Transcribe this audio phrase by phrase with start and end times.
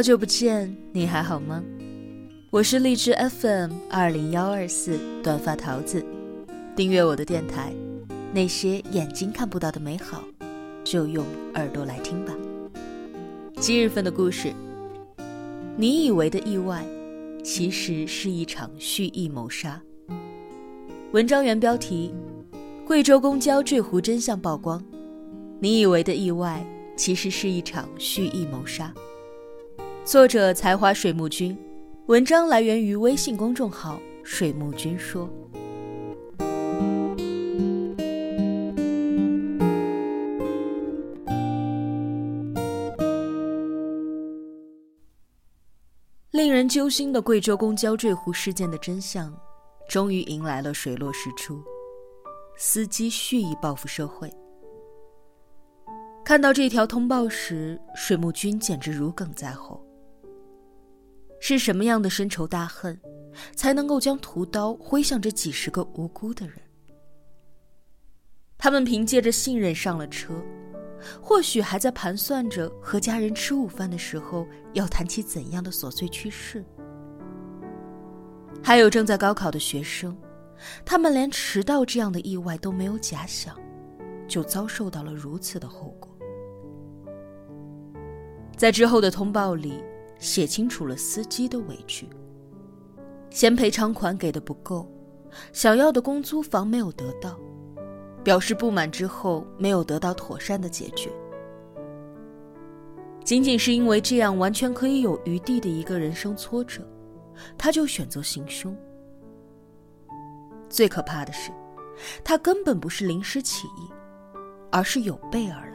[0.00, 1.62] 好久不见，你还好吗？
[2.48, 6.02] 我是荔枝 FM 二零幺二四短发桃子，
[6.74, 7.74] 订阅我的电台，
[8.32, 10.24] 那些眼睛看不到的美好，
[10.82, 12.32] 就用耳朵来听吧。
[13.56, 14.54] 今日份的故事，
[15.76, 16.82] 你以为的意外，
[17.44, 19.78] 其实是一场蓄意谋杀。
[21.12, 22.14] 文章原标题：
[22.86, 24.82] 贵州公交坠湖真相曝光，
[25.58, 26.64] 你以为的意外。
[26.96, 28.92] 其实是一场蓄意谋杀。
[30.10, 31.56] 作者：才华水木君，
[32.06, 35.30] 文章来源于微信公众号“水木君说”。
[46.32, 49.32] 令人揪心的贵州公交坠湖事件的真相，
[49.88, 51.62] 终于迎来了水落石出：
[52.56, 54.28] 司机蓄意报复社会。
[56.24, 59.80] 看到这条通报时，水木君简直如鲠在喉。
[61.40, 63.00] 是什么样的深仇大恨，
[63.56, 66.56] 才能够将屠刀挥向这几十个无辜的人？
[68.58, 70.34] 他们凭借着信任上了车，
[71.20, 76.62] 或许还在盘算着和家人吃午饭的时候要谈起怎样的琐碎趣事。
[78.62, 80.14] 还有正在高考的学生，
[80.84, 83.58] 他们连迟到这样的意外都没有假想，
[84.28, 86.14] 就遭受到了如此的后果。
[88.58, 89.82] 在之后的通报里，
[90.20, 92.08] 写清楚了司机的委屈：
[93.30, 94.86] 嫌赔偿款给的不够，
[95.52, 97.36] 想要的公租房没有得到，
[98.22, 101.10] 表示不满之后没有得到妥善的解决。
[103.24, 106.86] 仅仅是因为这样完全可以有余地的一个人生挫折，
[107.56, 108.76] 他就选择行凶。
[110.68, 111.50] 最可怕的是，
[112.22, 113.90] 他根本不是临时起意，
[114.70, 115.69] 而是有备而来。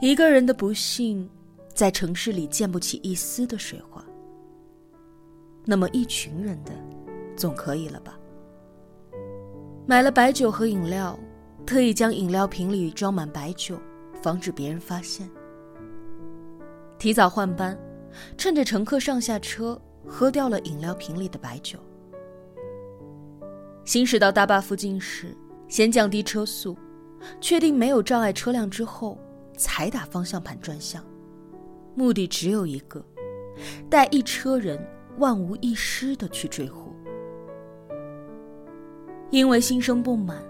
[0.00, 1.28] 一个人的不幸，
[1.74, 4.04] 在城市里溅不起一丝的水花。
[5.64, 6.72] 那么一群人的，
[7.36, 8.16] 总可以了吧？
[9.86, 11.18] 买了白酒和饮料，
[11.66, 13.76] 特意将饮料瓶里装满白酒，
[14.22, 15.28] 防止别人发现。
[16.96, 17.76] 提早换班，
[18.36, 21.76] 趁着乘客上下车，喝掉了饮料瓶里的白酒。
[23.84, 25.36] 行驶到大坝附近时，
[25.66, 26.78] 先降低车速，
[27.40, 29.18] 确定没有障碍车辆之后。
[29.58, 31.04] 才打方向盘转向，
[31.94, 33.04] 目的只有一个：
[33.90, 34.82] 带一车人
[35.18, 36.94] 万无一失的去追虎。
[39.30, 40.42] 因为心生不满，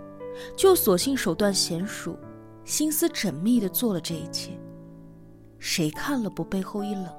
[0.55, 2.17] 就索性手段娴熟，
[2.65, 4.53] 心思缜密的做了这一切。
[5.59, 7.13] 谁看了不背后一冷呢？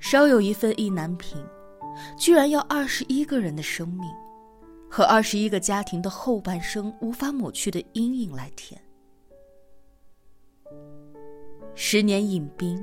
[0.00, 1.38] 稍有一份意难平，
[2.18, 4.10] 居然要二十一个人的生命，
[4.90, 8.82] 和二十一个家庭的后半生无法抹去的阴影来填。
[11.74, 12.82] 十年饮冰，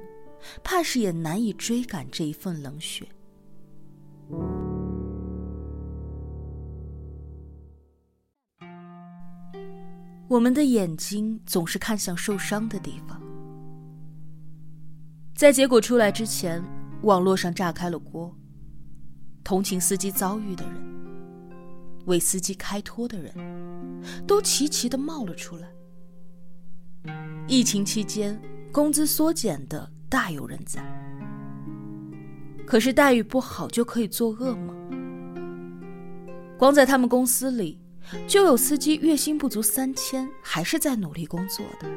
[0.64, 3.08] 怕是也难以追赶这一份冷血。
[10.28, 13.22] 我们的眼睛总是看向受伤的地方。
[15.36, 16.62] 在结果出来之前，
[17.04, 18.36] 网络上炸开了锅。
[19.44, 20.76] 同情司机遭遇的人，
[22.08, 23.34] 为司机开脱的人，
[24.26, 25.70] 都齐齐的冒了出来。
[27.48, 28.38] 疫情期间。
[28.72, 30.82] 工资缩减的大有人在，
[32.66, 34.74] 可是待遇不好就可以作恶吗？
[36.58, 37.80] 光在他们公司里，
[38.28, 41.88] 就有司机月薪不足三千，还是在努力工作的。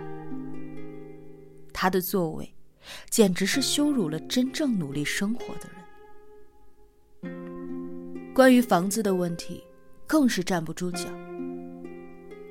[1.72, 2.54] 他的作为，
[3.10, 5.68] 简直是羞辱了真正努力生活的
[7.22, 8.34] 人。
[8.34, 9.62] 关于房子的问题，
[10.06, 11.08] 更是站不住脚。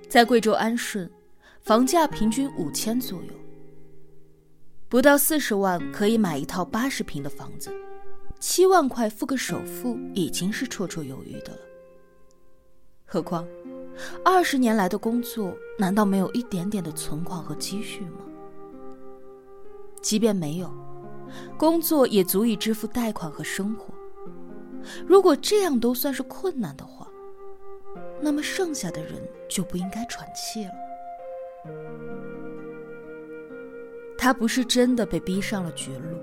[0.08, 1.09] 在贵州安顺，
[1.62, 3.39] 房价平均五千左右。
[4.90, 7.72] 不到四十万可以买一套八十平的房子，
[8.40, 11.59] 七万块付个首付已经是绰绰有余的了。
[13.06, 13.47] 何况，
[14.26, 18.22] 二十年来的工作难道没有一点点的存款和积蓄吗？
[20.02, 20.74] 即便没有，
[21.56, 23.94] 工作也足以支付贷款和生活。
[25.06, 27.08] 如果这样都算是困难的话，
[28.20, 30.72] 那么剩下的人就不应该喘气了。
[34.22, 36.18] 他不是真的被逼上了绝路，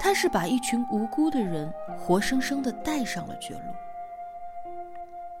[0.00, 3.60] 他是把一群无辜的人活生生的带上了绝路。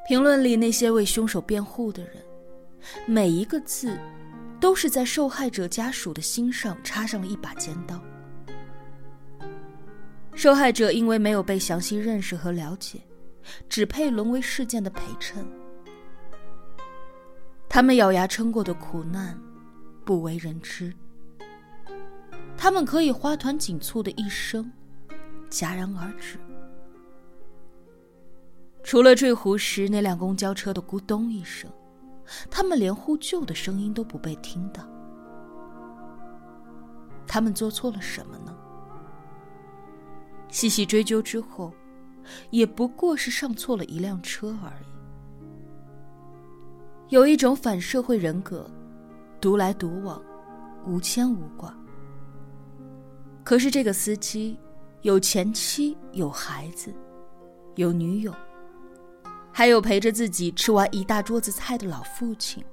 [0.06, 2.16] 评论里那些为凶手辩护的人，
[3.06, 3.98] 每一个字，
[4.60, 7.98] 都是在受害者家属的心上插上了一把尖刀。
[10.34, 13.00] 受害者因为没有被详细认识和了解，
[13.70, 15.42] 只配沦为事件的陪衬。
[17.70, 19.34] 他们咬牙撑过的苦难。
[20.04, 20.92] 不为人知。
[22.64, 24.72] 他们可以花团锦簇的一生
[25.50, 26.38] 戛然而止，
[28.82, 31.70] 除了坠湖时那辆公交车的咕咚一声，
[32.50, 34.82] 他们连呼救的声音都不被听到。
[37.26, 38.56] 他们做错了什么呢？
[40.48, 41.70] 细细追究之后，
[42.48, 44.86] 也不过是上错了一辆车而已。
[47.10, 48.66] 有一种反社会人格，
[49.38, 50.18] 独来独往，
[50.86, 51.76] 无牵无挂。
[53.44, 54.58] 可是这个司机
[55.02, 56.92] 有前妻，有孩子，
[57.76, 58.34] 有女友，
[59.52, 62.64] 还有陪着自己吃完一大桌子菜的老父亲。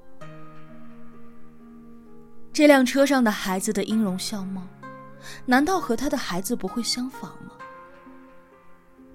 [2.54, 4.66] 这辆车上的孩子的音容笑貌，
[5.46, 7.52] 难道和他的孩子不会相仿吗？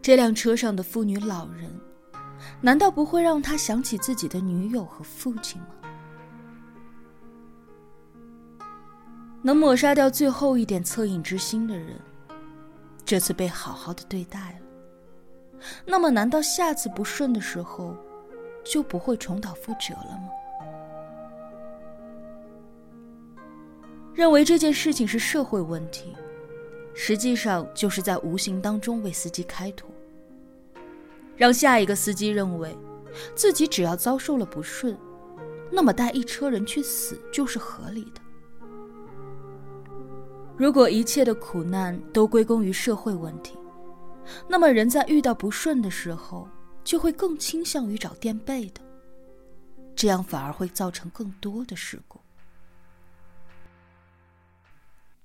[0.02, 1.74] 这辆车上的妇女老人。
[2.60, 5.68] 难道不会让他想起自己的女友和父亲吗？
[9.46, 11.96] 能抹杀掉最后一点恻隐之心的人，
[13.04, 17.96] 这次被好好的对待了，那么难道下次不顺的时候，
[18.64, 20.28] 就不会重蹈覆辙了吗？
[24.12, 26.16] 认为这件事情是社会问题，
[26.92, 29.88] 实际上就是在无形当中为司机开脱。
[31.36, 32.76] 让下一个司机认为，
[33.36, 34.98] 自己只要遭受了不顺，
[35.70, 38.25] 那么带一车人去死就是合理的。
[40.56, 43.58] 如果一切的苦难都归功于社会问题，
[44.48, 46.48] 那么人在遇到不顺的时候，
[46.82, 48.80] 就会更倾向于找垫背的，
[49.94, 52.20] 这样反而会造成更多的事故。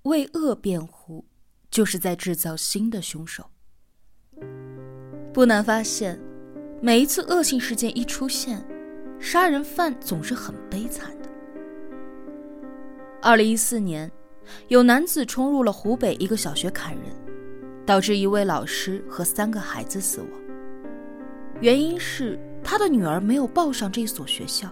[0.03, 1.23] 为恶辩护，
[1.69, 3.45] 就是在制造新的凶手。
[5.31, 6.19] 不难发现，
[6.81, 8.61] 每一次恶性事件一出现，
[9.19, 11.29] 杀人犯总是很悲惨的。
[13.21, 14.11] 二零一四年，
[14.67, 17.05] 有男子冲入了湖北一个小学砍人，
[17.85, 20.29] 导致一位老师和三个孩子死亡。
[21.59, 24.69] 原因是他的女儿没有报上这所学校。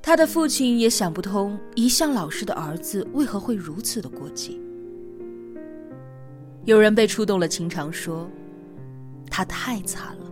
[0.00, 4.60] 他的父亲也想不通，一向老实的儿子为何会如此的过激。
[6.66, 8.28] 有人被触动了情长，说
[9.30, 10.30] ：“他太惨了，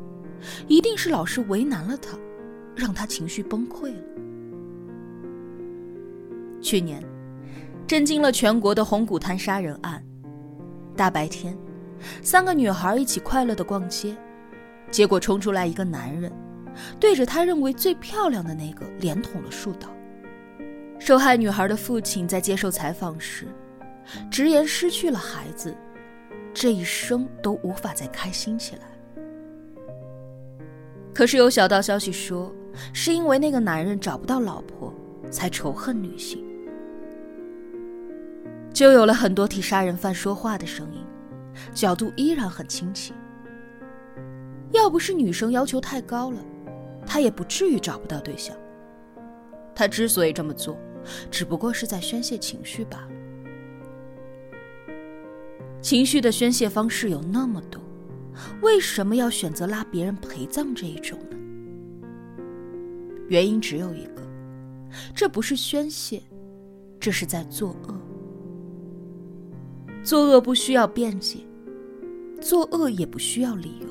[0.68, 2.16] 一定是老师为难了他，
[2.76, 4.02] 让他情绪崩溃了。”
[6.62, 7.02] 去年，
[7.86, 10.02] 震惊了全国的红谷滩杀人案，
[10.96, 11.58] 大白天，
[12.22, 14.16] 三个女孩一起快乐的逛街，
[14.90, 16.32] 结果冲出来一个男人，
[17.00, 19.88] 对着他认为最漂亮的那个连捅了数刀。
[20.98, 23.48] 受害女孩的父亲在接受采访时，
[24.30, 25.74] 直言失去了孩子。
[26.54, 28.82] 这一生都无法再开心起来。
[31.14, 32.54] 可是有小道消息说，
[32.92, 34.92] 是因为那个男人找不到老婆，
[35.30, 36.44] 才仇恨女性，
[38.82, 41.06] 就有了很多替杀人犯说话的声音，
[41.72, 43.12] 角度依然很清奇。
[44.72, 46.44] 要不是女生要求太高了，
[47.06, 48.56] 他也不至于找不到对象。
[49.72, 50.76] 他之所以这么做，
[51.30, 53.08] 只不过是在宣泄情绪罢了。
[55.80, 57.80] 情绪的宣泄方式有那么多，
[58.62, 61.36] 为什么要选择拉别人陪葬这一种呢？
[63.28, 64.22] 原因只有一个，
[65.14, 66.20] 这不是宣泄，
[66.98, 68.01] 这是在作恶。
[70.02, 71.38] 作恶不需要辩解，
[72.40, 73.88] 作恶也不需要理由。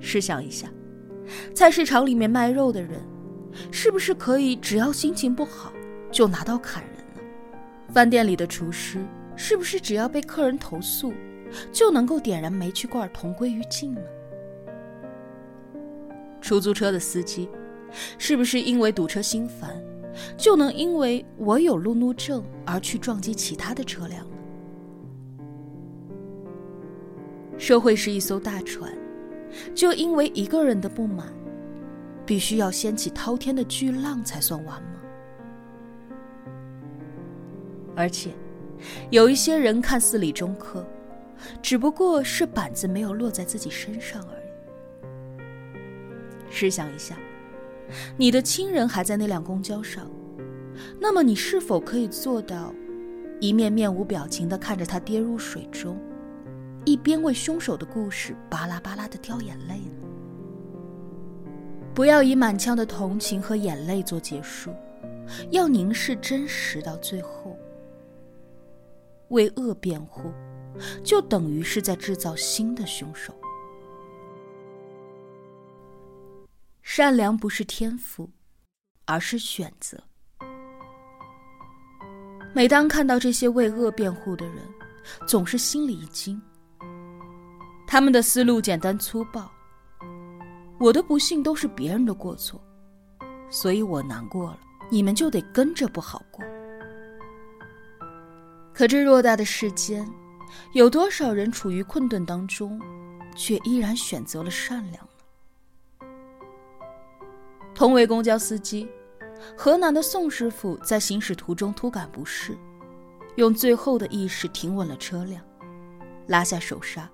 [0.00, 0.68] 试想一下，
[1.54, 3.00] 菜市场里面卖肉的人，
[3.70, 5.72] 是不是可以只要心情不好
[6.10, 7.20] 就拿刀砍人呢？
[7.92, 9.04] 饭店里的厨师。
[9.36, 11.12] 是不是只要被客人投诉，
[11.72, 14.00] 就能够点燃煤气罐同归于尽呢？
[16.40, 17.48] 出租车的司机，
[18.16, 19.82] 是不是因为堵车心烦，
[20.36, 24.36] 就能因为我有路怒症而去撞击其他的车辆呢？
[27.58, 28.92] 社会是一艘大船，
[29.74, 31.32] 就因为一个人的不满，
[32.26, 34.88] 必须要掀起滔天的巨浪才算完吗？
[37.96, 38.30] 而且。
[39.08, 40.86] 有一些人看似理中客，
[41.62, 44.44] 只不过是板子没有落在自己身上而已。
[46.50, 47.16] 试想一下，
[48.16, 50.10] 你的亲人还在那辆公交上，
[50.98, 52.74] 那么你是否可以做到，
[53.40, 55.98] 一面面无表情地看着他跌入水中，
[56.84, 60.08] 一边为凶手的故事巴拉巴拉地掉眼泪呢？
[61.94, 64.72] 不要以满腔的同情和眼泪做结束，
[65.50, 67.56] 要凝视真实到最后。
[69.28, 70.30] 为恶辩护，
[71.02, 73.32] 就等于是在制造新的凶手。
[76.86, 78.30] 善良不是天赋，
[79.06, 79.98] 而是选择。
[82.54, 84.58] 每当看到这些为恶辩护的人，
[85.26, 86.40] 总是心里一惊。
[87.86, 89.50] 他们的思路简单粗暴，
[90.78, 92.62] 我的不幸都是别人的过错，
[93.48, 94.60] 所以我难过了，
[94.90, 96.44] 你们就得跟着不好过。
[98.74, 100.06] 可这偌大的世间，
[100.74, 102.78] 有多少人处于困顿当中，
[103.34, 105.08] 却依然选择了善良？
[107.74, 108.88] 同为公交司机，
[109.56, 112.56] 河南的宋师傅在行驶途中突感不适，
[113.36, 115.42] 用最后的意识停稳了车辆，
[116.28, 117.10] 拉下手刹。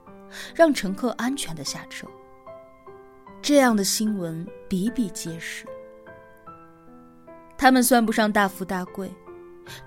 [0.55, 2.07] 让乘客安全的下车。
[3.43, 5.67] 这样的新闻比比皆是。
[7.59, 9.13] 他们算不上大富大贵，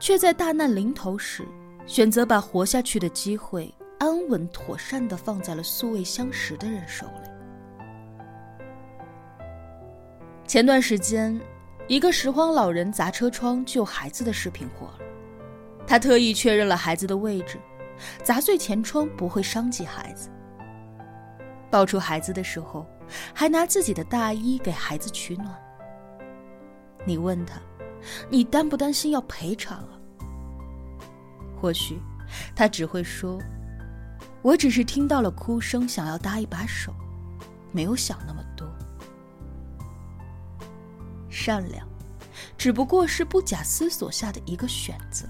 [0.01, 1.47] 却在大难临头时，
[1.85, 7.32] 选择把活下去的机会安稳妥善的放在了素未相识的人手里。
[10.45, 11.39] 前段时间，
[11.87, 14.99] 一个拾荒老人砸车窗救孩子的视频火了。
[15.87, 17.59] 他特意确认了孩子的位置。
[18.23, 20.29] 砸碎前窗不会伤及孩子。
[21.69, 22.85] 抱出孩子的时候，
[23.33, 25.47] 还拿自己的大衣给孩子取暖。
[27.05, 27.61] 你问他，
[28.29, 29.89] 你担不担心要赔偿啊？
[31.61, 32.01] 或许，
[32.55, 33.39] 他只会说
[34.41, 36.91] ：“我只是听到了哭声，想要搭一把手，
[37.71, 38.42] 没有想那么多。”
[41.33, 41.85] 善良，
[42.55, 45.25] 只不过是不假思索下的一个选择。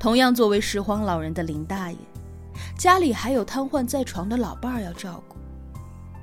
[0.00, 1.98] 同样，作为拾荒老人的林大爷，
[2.78, 5.36] 家里还有瘫痪在床的老伴儿要照顾，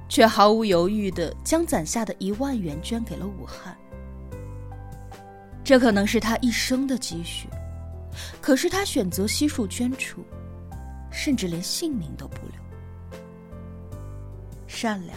[0.09, 3.77] 却毫无犹豫地将攒下的一万元捐给了武汉。
[5.63, 7.47] 这可能是他一生的积蓄，
[8.41, 10.25] 可是他选择悉数捐出，
[11.11, 13.19] 甚至连姓名都不留。
[14.67, 15.15] 善良，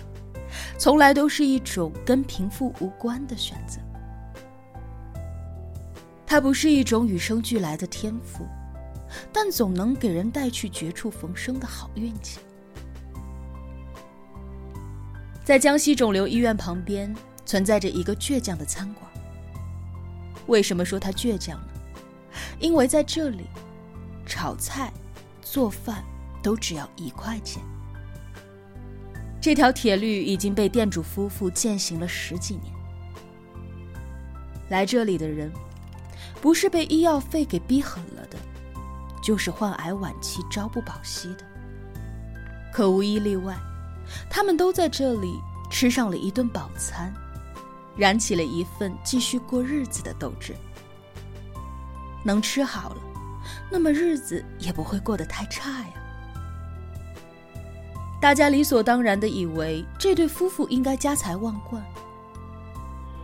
[0.78, 3.78] 从来都是一种跟贫富无关的选择。
[6.26, 8.46] 它不是一种与生俱来的天赋，
[9.32, 12.40] 但总能给人带去绝处逢生的好运气。
[15.42, 17.14] 在江西肿瘤医院旁边
[17.46, 19.10] 存在着一个倔强的餐馆。
[20.46, 21.68] 为什么说它倔强呢？
[22.58, 23.46] 因为在这里，
[24.26, 24.92] 炒菜、
[25.40, 26.04] 做饭
[26.42, 27.62] 都只要一块钱。
[29.40, 32.72] 这条铁律已经被店主夫妇践行了十几年。
[34.68, 35.50] 来这里的人。
[36.40, 38.38] 不是被医药费给逼狠了的，
[39.20, 41.44] 就是患癌晚期朝不保夕的。
[42.72, 43.56] 可无一例外，
[44.30, 45.34] 他们都在这里
[45.68, 47.12] 吃上了一顿饱餐，
[47.96, 50.54] 燃起了一份继续过日子的斗志。
[52.24, 53.02] 能吃好了，
[53.68, 55.94] 那么日子也不会过得太差呀。
[58.20, 61.80] 大家理所当然的以为这对夫妇应该家财万贯，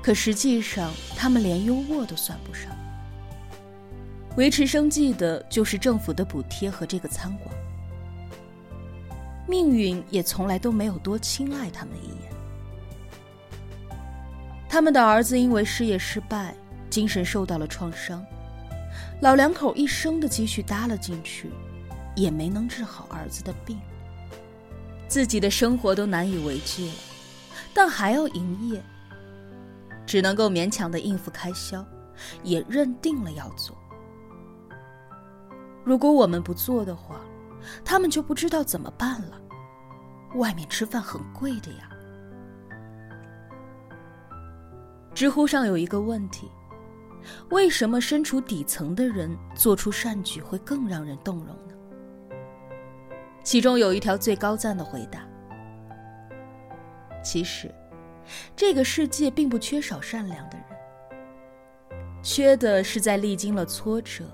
[0.00, 2.70] 可实际上他们连优渥都算不上。
[4.36, 7.54] 维持生计的就是政府的补贴和这个餐馆，
[9.48, 12.32] 命运也从来都没有多青睐他们一眼。
[14.68, 16.54] 他们的儿子因为事业失败，
[16.88, 18.24] 精神受到了创伤，
[19.22, 21.50] 老两口一生的积蓄搭了进去，
[22.14, 23.78] 也没能治好儿子的病，
[25.08, 26.94] 自己的生活都难以为继了，
[27.72, 28.82] 但还要营业，
[30.06, 31.84] 只能够勉强的应付开销，
[32.42, 33.76] 也认定了要做。
[35.84, 37.20] 如果我们不做的话，
[37.84, 39.40] 他们就不知道怎么办了。
[40.36, 41.88] 外面吃饭很贵的呀。
[45.14, 46.50] 知乎上有一个问题：
[47.50, 51.74] 为什么身处底层的人做出善举会更让人动容呢？
[53.44, 55.20] 其中有一条最高赞的回答：
[57.22, 57.72] 其实，
[58.56, 64.24] 这个世界并不缺少善良的人，缺的是在历经了挫折。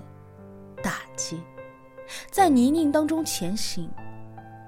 [0.81, 1.39] 打击，
[2.31, 3.87] 在泥泞当中前行，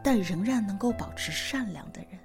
[0.04, 2.20] 但仍然能够保持善良的人。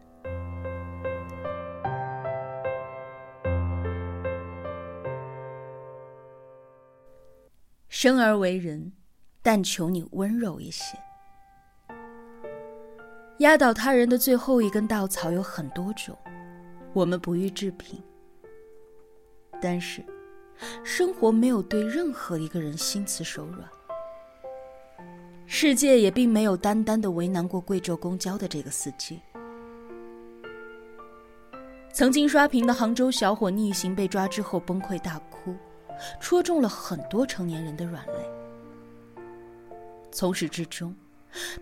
[7.88, 8.92] 生而为人，
[9.40, 10.98] 但求你温柔一些。
[13.38, 16.16] 压倒他人的最后一根稻草有很多种，
[16.92, 18.02] 我们不予置评。
[19.60, 20.04] 但是，
[20.82, 23.68] 生活没有对任何一个人心慈手软。
[25.46, 29.20] 世界也并没有单单的为难过贵州公交的这个司机。
[31.92, 35.56] 曾经刷屏的杭州小伙逆行被抓之后崩溃大哭，
[36.20, 38.14] 戳中了很多成年人的软肋。
[40.12, 40.94] 从始至终，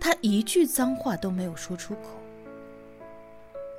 [0.01, 2.21] 他一句脏话都没有说出口，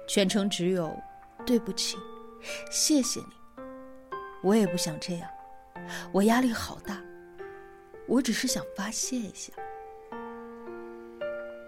[0.07, 0.95] 全程只有
[1.45, 1.97] “对不起
[2.71, 3.27] ”“谢谢你”
[4.43, 5.29] 我也不想这样，
[6.11, 7.01] 我压力好大，
[8.07, 9.51] 我只是想发泄一下。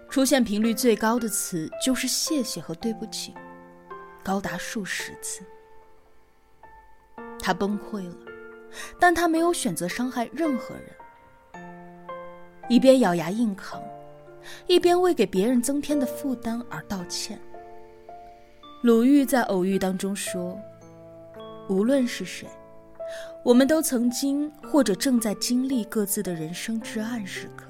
[0.08, 3.34] 出现频率最高的词就是谢谢和对不起，
[4.24, 5.42] 高达数十次。
[7.38, 8.16] 他崩溃了，
[8.98, 11.64] 但他没有选择伤害任何人，
[12.68, 13.82] 一边咬牙硬扛，
[14.66, 17.38] 一边为给别人增添的负担而道歉。
[18.82, 20.58] 鲁豫在偶遇当中说
[21.68, 22.48] ：“无论是谁，
[23.44, 27.66] 我们都曾经或者正在经历各自的人生至暗时刻。”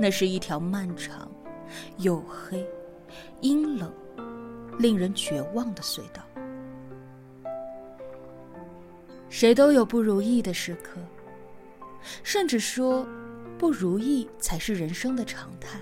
[0.00, 1.30] 那是一条漫长、
[1.98, 2.66] 黝黑、
[3.40, 3.92] 阴冷、
[4.78, 6.22] 令人绝望的隧道。
[9.28, 10.98] 谁都有不如意的时刻，
[12.22, 13.06] 甚至说，
[13.62, 15.78] 不如意才是人生的常态。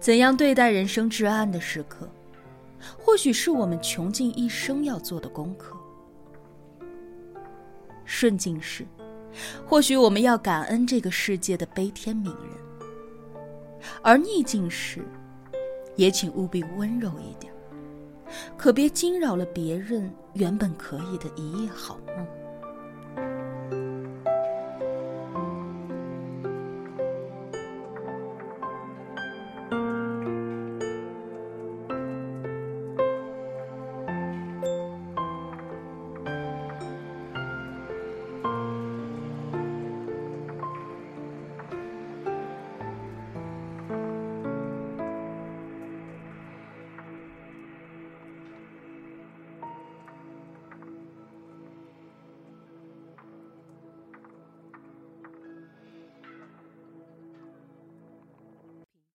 [0.00, 2.08] 怎样对待人生至暗的时刻，
[2.98, 5.76] 或许是我们穷尽一生要做的功课。
[8.06, 8.86] 顺境时。
[9.66, 12.56] 或许我们要感恩这个世界的悲天悯人，
[14.02, 15.02] 而逆境时，
[15.96, 17.52] 也请务必温柔一点，
[18.56, 22.26] 可别惊扰了别人原本可以的一夜好梦。